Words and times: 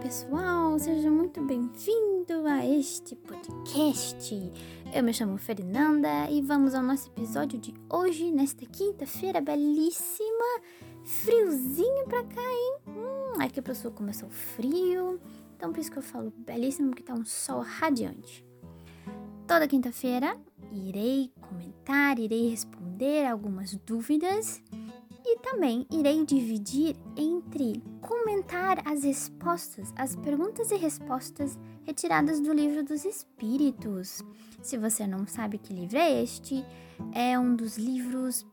pessoal, 0.00 0.78
seja 0.78 1.10
muito 1.10 1.42
bem-vindo 1.42 2.46
a 2.46 2.64
este 2.64 3.14
podcast. 3.14 4.34
Eu 4.94 5.04
me 5.04 5.12
chamo 5.12 5.36
Fernanda 5.36 6.30
e 6.30 6.40
vamos 6.40 6.74
ao 6.74 6.82
nosso 6.82 7.08
episódio 7.08 7.58
de 7.58 7.74
hoje, 7.90 8.32
nesta 8.32 8.64
quinta-feira 8.64 9.42
belíssima. 9.42 10.62
Friozinho 11.04 12.06
pra 12.08 12.24
cá, 12.24 12.40
hein? 12.40 12.78
Hum, 12.88 13.42
aqui 13.42 13.60
pro 13.60 13.74
sul 13.74 13.90
começou 13.90 14.30
frio, 14.30 15.20
então 15.54 15.70
por 15.70 15.80
isso 15.80 15.92
que 15.92 15.98
eu 15.98 16.02
falo 16.02 16.32
belíssimo, 16.34 16.88
porque 16.88 17.02
tá 17.02 17.12
um 17.12 17.24
sol 17.26 17.60
radiante. 17.60 18.42
Toda 19.46 19.68
quinta-feira 19.68 20.34
irei 20.72 21.30
comentar, 21.42 22.18
irei 22.18 22.48
responder 22.48 23.26
algumas 23.26 23.74
dúvidas 23.84 24.62
e 25.24 25.38
também 25.38 25.86
irei 25.90 26.24
dividir 26.24 26.96
entre 27.16 27.82
comentar 28.00 28.78
as 28.86 29.04
respostas, 29.04 29.92
as 29.96 30.16
perguntas 30.16 30.70
e 30.70 30.76
respostas 30.76 31.58
retiradas 31.84 32.40
do 32.40 32.52
livro 32.52 32.82
dos 32.82 33.04
Espíritos. 33.04 34.22
Se 34.62 34.76
você 34.76 35.06
não 35.06 35.26
sabe 35.26 35.58
que 35.58 35.72
livro 35.72 35.98
é 35.98 36.22
este, 36.22 36.64
é 37.12 37.38
um 37.38 37.54
dos 37.54 37.76
livros 37.76 38.46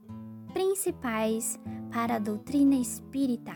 principais 0.53 1.59
para 1.91 2.15
a 2.15 2.19
doutrina 2.19 2.75
espírita, 2.75 3.53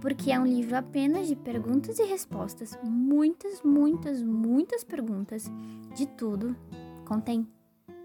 porque 0.00 0.30
é 0.30 0.38
um 0.38 0.46
livro 0.46 0.76
apenas 0.76 1.26
de 1.26 1.36
perguntas 1.36 1.98
e 1.98 2.04
respostas, 2.04 2.78
muitas, 2.82 3.62
muitas, 3.62 4.22
muitas 4.22 4.84
perguntas 4.84 5.50
de 5.94 6.06
tudo. 6.06 6.56
Contém 7.04 7.46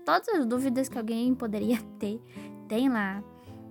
todas 0.06 0.28
as 0.30 0.46
dúvidas 0.46 0.90
que 0.90 0.98
alguém 0.98 1.34
poderia 1.36 1.82
ter, 2.00 2.22
tem 2.68 2.90
lá 2.90 3.24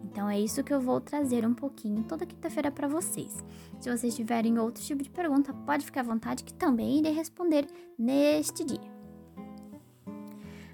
então 0.05 0.29
é 0.29 0.41
isso 0.41 0.65
que 0.65 0.73
eu 0.73 0.81
vou 0.81 1.01
trazer 1.01 1.47
um 1.47 1.55
pouquinho 1.55 2.03
toda 2.05 2.27
quinta-feira 2.27 2.71
para 2.71 2.89
vocês. 2.89 3.45
Se 3.79 3.91
vocês 3.91 4.15
tiverem 4.15 4.59
outro 4.59 4.83
tipo 4.83 5.03
de 5.03 5.11
pergunta, 5.11 5.53
pode 5.53 5.85
ficar 5.85 6.01
à 6.01 6.05
vontade 6.05 6.45
que 6.45 6.55
também 6.55 6.99
irei 6.99 7.13
responder 7.13 7.67
neste 7.99 8.65
dia. 8.65 9.01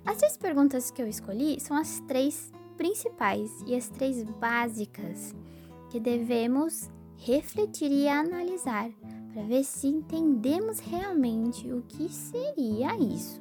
As 0.04 0.18
três 0.18 0.36
perguntas 0.36 0.90
que 0.90 1.02
eu 1.02 1.08
escolhi 1.08 1.60
são 1.60 1.76
as 1.76 2.00
três 2.00 2.52
principais 2.76 3.50
e 3.66 3.74
as 3.74 3.88
três 3.88 4.22
básicas 4.22 5.34
que 5.90 5.98
devemos 5.98 6.90
refletir 7.16 7.90
e 7.90 8.08
analisar 8.08 8.90
para 9.32 9.42
ver 9.42 9.64
se 9.64 9.88
entendemos 9.88 10.78
realmente 10.78 11.70
o 11.72 11.82
que 11.82 12.08
seria 12.08 12.96
isso. 12.96 13.40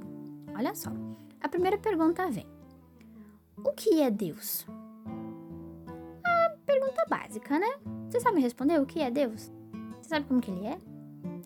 Olha 0.58 0.73
só, 0.73 0.91
a 1.39 1.47
primeira 1.47 1.78
pergunta 1.78 2.30
vem: 2.30 2.47
O 3.58 3.72
que 3.72 4.02
é 4.02 4.09
Deus? 4.09 4.66
Pergunta 6.86 7.05
básica, 7.09 7.59
né? 7.59 7.67
Você 8.09 8.19
sabe 8.19 8.36
me 8.36 8.41
responder 8.41 8.80
o 8.80 8.86
que 8.86 9.00
é 9.02 9.09
Deus? 9.09 9.52
Você 10.02 10.09
sabe 10.09 10.28
como 10.28 10.41
que 10.41 10.52
ele 10.52 10.67
é? 10.67 10.78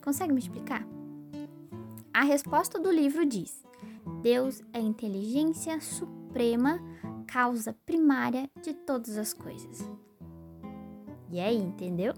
Consegue 0.04 0.34
me 0.34 0.40
explicar? 0.40 0.86
A 2.14 2.24
resposta 2.24 2.80
do 2.80 2.92
livro 2.92 3.26
diz: 3.26 3.64
Deus 4.22 4.62
é 4.74 4.80
inteligência 4.80 5.80
suprema, 5.80 6.80
causa 7.26 7.74
primária 7.86 8.50
de 8.62 8.74
todas 8.74 9.18
as 9.18 9.34
coisas. 9.34 9.90
E 11.32 11.40
aí, 11.40 11.58
entendeu? 11.58 12.14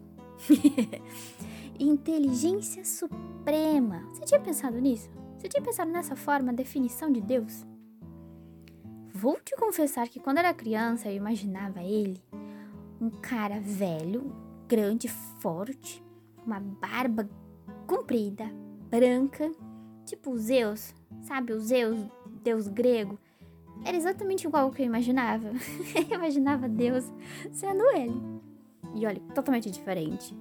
inteligência 1.80 2.84
suprema. 2.84 4.08
Você 4.14 4.26
tinha 4.26 4.40
pensado 4.40 4.80
nisso? 4.80 5.10
Você 5.38 5.48
tinha 5.48 5.64
pensado 5.64 5.92
nessa 5.92 6.16
forma, 6.16 6.54
definição 6.54 7.12
de 7.12 7.22
Deus? 7.22 7.66
Vou 9.14 9.40
te 9.40 9.56
confessar 9.56 10.08
que 10.08 10.20
quando 10.20 10.40
era 10.40 10.54
criança 10.54 11.10
eu 11.10 11.16
imaginava 11.16 11.84
ele 11.84 12.22
um 13.02 13.10
cara 13.10 13.60
velho, 13.60 14.32
grande, 14.68 15.08
forte, 15.08 16.04
uma 16.46 16.60
barba 16.60 17.28
comprida, 17.88 18.46
branca, 18.90 19.52
tipo 20.06 20.38
Zeus, 20.38 20.94
sabe? 21.24 21.52
O 21.52 21.60
Zeus, 21.60 21.98
deus 22.44 22.68
grego. 22.68 23.20
Era 23.84 23.98
exatamente 23.98 24.46
igual 24.46 24.66
ao 24.66 24.72
que 24.72 24.84
eu 24.84 24.86
imaginava. 24.86 25.50
eu 26.10 26.16
imaginava 26.16 26.70
Deus 26.70 27.12
sendo 27.52 27.84
ele. 27.96 28.22
E 28.94 29.06
olha, 29.08 29.20
totalmente 29.34 29.72
diferente. 29.72 30.38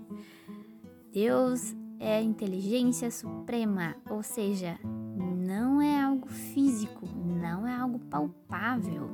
Deus 1.10 1.74
é 1.98 2.20
inteligência 2.20 3.10
suprema, 3.10 3.96
ou 4.10 4.22
seja, 4.22 4.78
não 4.84 5.80
é 5.80 6.02
algo 6.02 6.28
físico, 6.28 7.06
não 7.24 7.66
é 7.66 7.74
algo 7.74 7.98
palpável. 7.98 9.08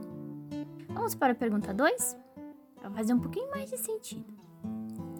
Vamos 0.89 1.15
para 1.15 1.33
a 1.33 1.37
pergunta 1.37 1.73
2? 1.73 2.26
Para 2.87 2.95
fazer 2.95 3.15
um 3.15 3.19
pouquinho 3.19 3.51
mais 3.51 3.69
de 3.69 3.77
sentido. 3.79 4.33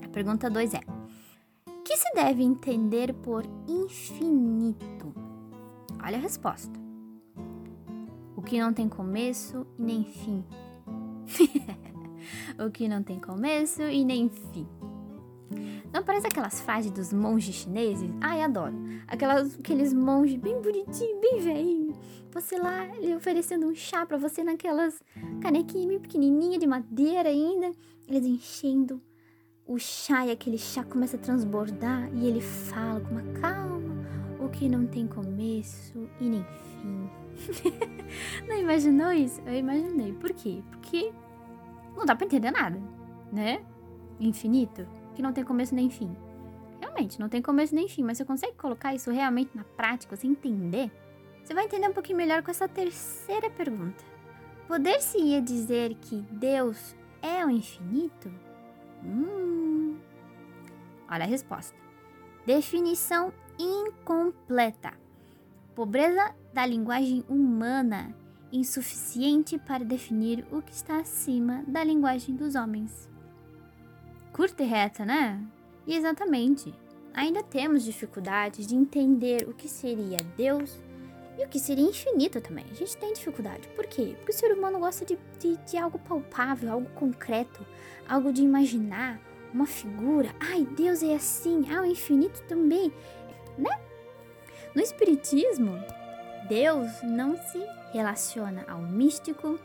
A 0.01 0.09
pergunta 0.11 0.49
2 0.49 0.75
é: 0.75 0.81
que 1.85 1.97
se 1.97 2.15
deve 2.15 2.45
entender 2.45 3.13
por 3.13 3.45
infinito? 3.67 5.13
Olha 6.01 6.17
a 6.17 6.21
resposta. 6.21 6.79
O 8.37 8.41
que 8.41 8.61
não 8.61 8.73
tem 8.73 8.89
começo 8.89 9.67
e 9.77 9.83
nem 9.83 10.05
fim. 10.05 10.45
o 12.65 12.71
que 12.71 12.87
não 12.87 13.03
tem 13.03 13.19
começo 13.19 13.83
e 13.83 14.05
nem 14.05 14.29
fim. 14.29 14.69
Não 15.97 16.03
parece 16.03 16.27
aquelas 16.27 16.61
frases 16.61 16.91
dos 16.91 17.11
monges 17.11 17.55
chineses? 17.55 18.11
Ai, 18.21 18.43
adoro. 18.43 18.75
Aquelas, 19.09 19.59
aqueles 19.59 19.95
monges 19.95 20.37
bem 20.37 20.61
bonitinhos, 20.61 21.21
bem 21.23 21.41
velhinhos. 21.41 21.97
Você 22.33 22.59
lá, 22.59 22.85
ele 22.99 23.17
oferecendo 23.17 23.67
um 23.67 23.75
chá 23.75 24.05
para 24.05 24.19
você 24.19 24.45
naquelas 24.45 25.03
canequinhas 25.41 25.87
bem 25.87 25.99
pequenininha 25.99 26.59
de 26.59 26.67
madeira 26.67 27.31
ainda. 27.31 27.73
Eles 28.07 28.27
enchendo 28.27 29.01
o 29.67 29.79
chá 29.79 30.27
e 30.27 30.33
aquele 30.33 30.59
chá 30.59 30.85
começa 30.85 31.17
a 31.17 31.19
transbordar 31.19 32.11
e 32.13 32.27
ele 32.27 32.43
fala 32.43 33.01
com 33.01 33.13
uma 33.13 33.41
calma 33.41 33.97
o 34.39 34.51
que 34.51 34.69
não 34.69 34.87
tem 34.87 35.07
começo 35.07 36.07
e 36.21 36.29
nem 36.29 36.45
fim. 36.45 37.11
não 38.47 38.59
imaginou 38.59 39.13
isso? 39.13 39.41
Eu 39.47 39.55
imaginei. 39.55 40.13
Por 40.13 40.35
quê? 40.35 40.63
Porque 40.73 41.11
não 41.97 42.05
dá 42.05 42.15
para 42.15 42.27
entender 42.27 42.51
nada, 42.51 42.79
né? 43.33 43.65
Infinito 44.21 44.87
que 45.17 45.23
não 45.23 45.33
tem 45.33 45.43
começo 45.43 45.75
nem 45.75 45.89
fim. 45.89 46.15
Realmente, 46.79 47.19
não 47.19 47.29
tem 47.29 47.41
começo 47.41 47.75
nem 47.75 47.89
fim, 47.89 48.05
mas 48.05 48.19
você 48.19 48.25
consegue 48.25 48.55
colocar 48.55 48.95
isso 48.95 49.11
realmente 49.11 49.57
na 49.57 49.65
prática, 49.65 50.15
você 50.15 50.27
entender? 50.27 50.93
Você 51.43 51.55
vai 51.55 51.65
entender 51.65 51.89
um 51.89 51.93
pouquinho 51.93 52.19
melhor 52.19 52.43
com 52.43 52.51
essa 52.51 52.69
terceira 52.69 53.51
pergunta. 53.51 54.05
Poder-se-ia 54.69 55.41
dizer 55.41 55.95
que 55.95 56.17
Deus 56.31 56.95
é 57.23 57.45
o 57.45 57.51
infinito? 57.51 58.31
Hum. 59.03 59.97
Olha 61.09 61.25
a 61.25 61.29
resposta. 61.29 61.75
Definição 62.45 63.33
incompleta. 63.59 64.93
Pobreza 65.75 66.35
da 66.53 66.67
linguagem 66.67 67.25
humana, 67.29 68.15
insuficiente 68.53 69.59
para 69.59 69.85
definir 69.85 70.45
o 70.51 70.61
que 70.61 70.73
está 70.73 70.99
acima 70.99 71.65
da 71.67 71.83
linguagem 71.83 72.35
dos 72.35 72.55
homens 72.55 73.16
curta 74.37 74.63
e 74.63 74.67
reta, 74.67 75.03
né? 75.03 75.43
E 75.87 75.95
exatamente. 75.95 76.75
Ainda 77.15 77.43
temos 77.43 77.83
dificuldades 77.83 78.67
de 78.67 78.77
entender 78.77 79.49
o 79.49 79.55
que 79.55 79.67
seria 79.67 80.19
Deus 80.37 80.79
e 81.39 81.45
o 81.47 81.49
que 81.49 81.59
seria 81.59 81.89
infinito 81.89 82.39
também. 82.43 82.67
A 82.71 82.75
gente 82.75 82.99
tem 82.99 83.15
dificuldade. 83.15 83.67
Por 83.69 83.87
quê? 83.87 84.15
Porque 84.19 84.33
o 84.33 84.35
ser 84.35 84.53
humano 84.53 84.79
gosta 84.79 85.07
de, 85.07 85.19
de, 85.39 85.57
de 85.57 85.79
algo 85.79 85.99
palpável, 86.01 86.71
algo 86.71 86.91
concreto, 86.91 87.65
algo 88.07 88.31
de 88.31 88.43
imaginar, 88.43 89.19
uma 89.55 89.65
figura. 89.65 90.29
Ai, 90.39 90.67
Deus 90.77 91.03
é 91.03 91.15
assim. 91.15 91.65
Ah, 91.75 91.81
o 91.81 91.87
infinito 91.87 92.43
também. 92.43 92.93
Né? 93.57 93.71
No 94.75 94.83
Espiritismo, 94.83 95.83
Deus 96.47 96.91
não 97.03 97.39
se 97.39 97.59
relaciona 97.91 98.67
ao 98.69 98.83
místico, 98.83 99.59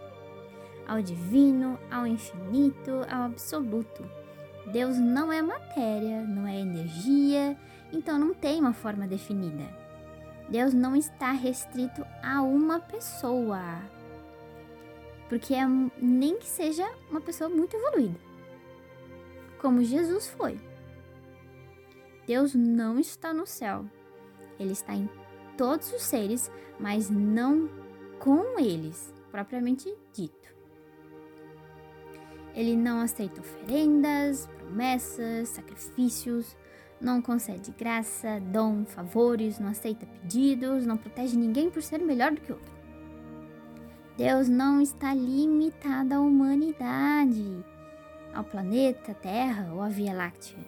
ao 0.87 1.01
divino, 1.01 1.77
ao 1.91 2.07
infinito, 2.07 3.05
ao 3.09 3.23
absoluto. 3.23 4.20
Deus 4.67 4.97
não 4.97 5.31
é 5.31 5.41
matéria, 5.41 6.21
não 6.21 6.47
é 6.47 6.59
energia, 6.59 7.57
então 7.91 8.19
não 8.19 8.33
tem 8.33 8.59
uma 8.59 8.73
forma 8.73 9.07
definida. 9.07 9.67
Deus 10.49 10.73
não 10.73 10.95
está 10.95 11.31
restrito 11.31 12.05
a 12.21 12.41
uma 12.41 12.79
pessoa, 12.79 13.61
porque 15.29 15.53
é, 15.53 15.65
nem 15.97 16.37
que 16.37 16.47
seja 16.47 16.85
uma 17.09 17.21
pessoa 17.21 17.49
muito 17.49 17.75
evoluída, 17.75 18.19
como 19.59 19.83
Jesus 19.83 20.27
foi. 20.27 20.59
Deus 22.27 22.53
não 22.53 22.99
está 22.99 23.33
no 23.33 23.47
céu, 23.47 23.85
ele 24.59 24.73
está 24.73 24.93
em 24.93 25.09
todos 25.57 25.91
os 25.91 26.01
seres, 26.01 26.51
mas 26.79 27.09
não 27.09 27.69
com 28.19 28.59
eles, 28.59 29.13
propriamente 29.31 29.93
dito. 30.13 30.53
Ele 32.55 32.75
não 32.75 33.01
aceita 33.01 33.41
oferendas, 33.41 34.47
promessas, 34.57 35.49
sacrifícios, 35.49 36.55
não 36.99 37.21
concede 37.21 37.71
graça, 37.71 38.39
dom, 38.39 38.85
favores, 38.85 39.59
não 39.59 39.69
aceita 39.69 40.05
pedidos, 40.05 40.85
não 40.85 40.97
protege 40.97 41.35
ninguém 41.35 41.69
por 41.69 41.81
ser 41.81 41.99
melhor 41.99 42.31
do 42.31 42.41
que 42.41 42.51
outro. 42.51 42.71
Deus 44.17 44.47
não 44.47 44.81
está 44.81 45.13
limitado 45.13 46.13
à 46.13 46.19
humanidade, 46.19 47.65
ao 48.33 48.43
planeta 48.43 49.13
Terra 49.15 49.71
ou 49.73 49.81
à 49.81 49.89
Via 49.89 50.13
Láctea. 50.13 50.59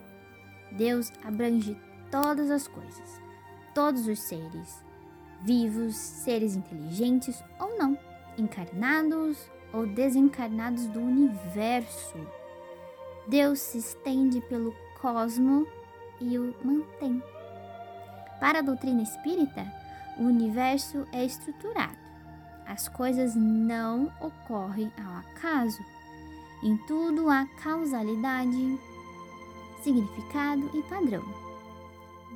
Deus 0.71 1.12
abrange 1.24 1.77
todas 2.09 2.50
as 2.50 2.68
coisas, 2.68 3.21
todos 3.75 4.07
os 4.07 4.19
seres, 4.19 4.83
vivos, 5.44 5.95
seres 5.95 6.56
inteligentes 6.56 7.44
ou 7.59 7.77
não, 7.77 7.97
encarnados 8.38 9.38
ou 9.73 9.87
desencarnados 9.87 10.85
do 10.87 10.99
universo. 10.99 12.15
Deus 13.27 13.59
se 13.59 13.79
estende 13.79 14.39
pelo 14.41 14.73
cosmo 15.01 15.67
e 16.21 16.37
o 16.37 16.55
mantém. 16.63 17.21
Para 18.39 18.59
a 18.59 18.61
doutrina 18.61 19.01
espírita, 19.01 19.65
o 20.17 20.23
universo 20.23 21.07
é 21.11 21.25
estruturado. 21.25 21.97
As 22.65 22.87
coisas 22.87 23.35
não 23.35 24.11
ocorrem 24.21 24.91
ao 25.03 25.17
acaso. 25.17 25.83
Em 26.61 26.77
tudo 26.87 27.29
há 27.29 27.45
causalidade, 27.61 28.79
significado 29.81 30.69
e 30.77 30.81
padrão. 30.83 31.23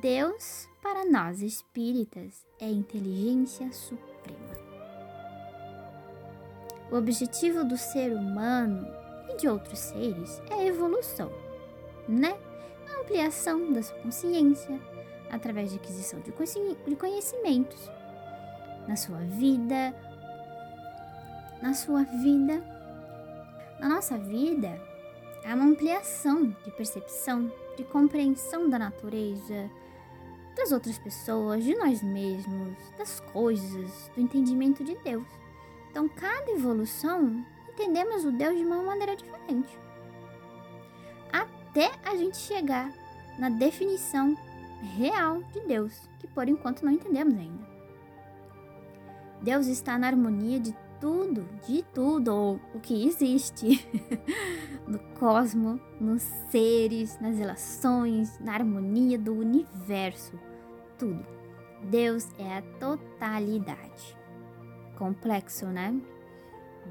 Deus, 0.02 0.68
para 0.82 1.04
nós 1.04 1.40
espíritas, 1.40 2.46
é 2.60 2.70
inteligência 2.70 3.72
suprema. 3.72 4.67
O 6.90 6.96
objetivo 6.96 7.64
do 7.64 7.76
ser 7.76 8.12
humano 8.12 8.86
e 9.28 9.36
de 9.36 9.48
outros 9.48 9.78
seres 9.78 10.40
é 10.50 10.54
a 10.54 10.64
evolução, 10.64 11.30
né? 12.08 12.36
A 12.88 13.00
ampliação 13.00 13.72
da 13.72 13.82
sua 13.82 13.98
consciência 13.98 14.80
através 15.30 15.70
de 15.70 15.76
aquisição 15.76 16.20
de 16.20 16.96
conhecimentos 16.96 17.90
na 18.86 18.96
sua 18.96 19.18
vida, 19.18 19.94
na 21.60 21.74
sua 21.74 22.04
vida, 22.04 22.62
na 23.78 23.88
nossa 23.88 24.16
vida, 24.16 24.80
há 25.44 25.54
uma 25.54 25.66
ampliação 25.66 26.56
de 26.64 26.70
percepção, 26.70 27.52
de 27.76 27.84
compreensão 27.84 28.68
da 28.68 28.78
natureza, 28.78 29.70
das 30.56 30.72
outras 30.72 30.98
pessoas, 30.98 31.62
de 31.62 31.74
nós 31.76 32.02
mesmos, 32.02 32.76
das 32.96 33.20
coisas, 33.20 34.10
do 34.14 34.20
entendimento 34.20 34.82
de 34.82 34.96
Deus. 35.04 35.26
Então, 35.98 36.08
cada 36.10 36.52
evolução, 36.52 37.44
entendemos 37.70 38.24
o 38.24 38.30
Deus 38.30 38.56
de 38.56 38.64
uma 38.64 38.80
maneira 38.80 39.16
diferente. 39.16 39.76
Até 41.32 41.90
a 42.04 42.14
gente 42.14 42.36
chegar 42.36 42.88
na 43.36 43.48
definição 43.48 44.38
real 44.96 45.42
de 45.52 45.58
Deus, 45.66 46.08
que 46.20 46.28
por 46.28 46.48
enquanto 46.48 46.84
não 46.84 46.92
entendemos 46.92 47.36
ainda. 47.36 47.66
Deus 49.42 49.66
está 49.66 49.98
na 49.98 50.06
harmonia 50.06 50.60
de 50.60 50.72
tudo, 51.00 51.44
de 51.66 51.82
tudo, 51.92 52.32
ou 52.32 52.60
o 52.72 52.78
que 52.78 53.04
existe 53.04 53.84
no 54.86 55.00
cosmo, 55.18 55.80
nos 56.00 56.22
seres, 56.48 57.18
nas 57.20 57.36
relações, 57.36 58.38
na 58.38 58.54
harmonia 58.54 59.18
do 59.18 59.34
universo, 59.34 60.38
tudo. 60.96 61.26
Deus 61.82 62.28
é 62.38 62.58
a 62.58 62.62
totalidade. 62.78 64.17
Complexo, 64.98 65.66
né? 65.66 65.94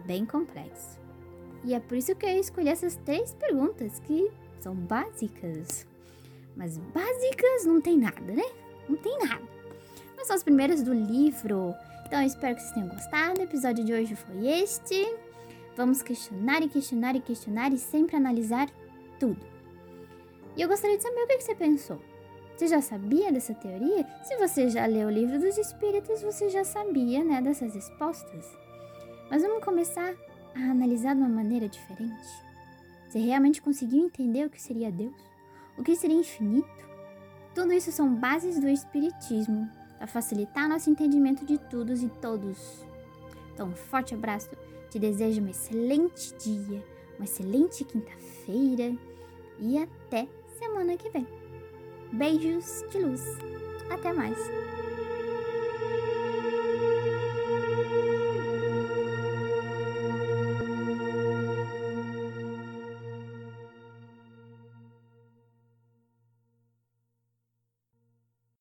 Bem 0.05 0.25
complexo. 0.25 0.97
E 1.65 1.73
é 1.73 1.79
por 1.81 1.97
isso 1.97 2.15
que 2.15 2.25
eu 2.25 2.39
escolhi 2.39 2.69
essas 2.69 2.95
três 2.95 3.33
perguntas 3.33 3.99
que 3.99 4.31
são 4.61 4.73
básicas. 4.73 5.85
Mas 6.55 6.77
básicas 6.77 7.65
não 7.65 7.81
tem 7.81 7.97
nada, 7.97 8.21
né? 8.21 8.45
Não 8.87 8.95
tem 8.95 9.19
nada. 9.19 9.43
Mas 10.15 10.25
são 10.25 10.37
as 10.37 10.43
primeiras 10.43 10.81
do 10.81 10.93
livro. 10.93 11.75
Então 12.05 12.21
eu 12.21 12.27
espero 12.27 12.55
que 12.55 12.61
vocês 12.61 12.73
tenham 12.73 12.87
gostado. 12.87 13.41
O 13.41 13.43
episódio 13.43 13.83
de 13.83 13.91
hoje 13.91 14.15
foi 14.15 14.47
este. 14.47 15.13
Vamos 15.75 16.01
questionar 16.01 16.61
e 16.61 16.69
questionar 16.69 17.13
e 17.13 17.19
questionar 17.19 17.73
e 17.73 17.77
sempre 17.77 18.15
analisar 18.15 18.69
tudo. 19.19 19.45
E 20.55 20.61
eu 20.61 20.69
gostaria 20.69 20.95
de 20.95 21.03
saber 21.03 21.23
o 21.23 21.27
que 21.27 21.41
você 21.41 21.53
pensou. 21.53 22.01
Você 22.57 22.67
já 22.67 22.81
sabia 22.81 23.31
dessa 23.31 23.53
teoria? 23.53 24.03
Se 24.23 24.35
você 24.37 24.67
já 24.67 24.87
leu 24.87 25.09
o 25.09 25.11
livro 25.11 25.39
dos 25.39 25.59
Espíritos, 25.59 26.23
você 26.23 26.49
já 26.49 26.63
sabia, 26.63 27.23
né, 27.23 27.39
dessas 27.39 27.75
respostas. 27.75 28.47
Mas 29.29 29.43
vamos 29.43 29.63
começar 29.63 30.15
a 30.55 30.71
analisar 30.71 31.13
de 31.13 31.21
uma 31.21 31.29
maneira 31.29 31.69
diferente. 31.69 32.27
Você 33.07 33.19
realmente 33.19 33.61
conseguiu 33.61 34.03
entender 34.03 34.43
o 34.43 34.49
que 34.49 34.59
seria 34.59 34.91
Deus? 34.91 35.13
O 35.77 35.83
que 35.83 35.95
seria 35.95 36.17
infinito? 36.17 36.67
Tudo 37.53 37.73
isso 37.73 37.91
são 37.91 38.15
bases 38.15 38.59
do 38.59 38.67
Espiritismo 38.67 39.69
para 39.99 40.07
facilitar 40.07 40.67
nosso 40.67 40.89
entendimento 40.89 41.45
de 41.45 41.59
todos 41.59 42.01
e 42.01 42.09
todos. 42.09 42.83
Então, 43.53 43.67
um 43.67 43.75
forte 43.75 44.15
abraço. 44.15 44.49
Te 44.89 44.97
desejo 44.97 45.43
um 45.43 45.47
excelente 45.47 46.33
dia, 46.39 46.83
uma 47.19 47.25
excelente 47.25 47.83
quinta-feira 47.83 48.97
e 49.59 49.77
até 49.77 50.27
semana 50.57 50.97
que 50.97 51.07
vem. 51.11 51.46
Beijos 52.11 52.83
de 52.91 52.99
luz. 52.99 53.21
Até 53.89 54.13
mais. 54.13 54.37